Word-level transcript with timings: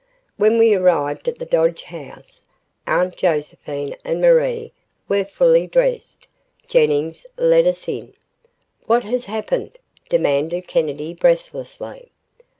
When 0.35 0.57
we 0.57 0.73
arrived 0.73 1.27
at 1.27 1.37
the 1.37 1.45
Dodge 1.45 1.83
house, 1.83 2.43
Aunt 2.87 3.15
Josephine 3.15 3.95
and 4.03 4.19
Marie 4.19 4.73
were 5.07 5.23
fully 5.23 5.67
dressed. 5.67 6.27
Jennings 6.67 7.27
let 7.37 7.67
us 7.67 7.87
in. 7.87 8.15
"What 8.87 9.03
has 9.03 9.25
happened?" 9.25 9.77
demanded 10.09 10.65
Kennedy 10.67 11.13
breathlessly. 11.13 12.09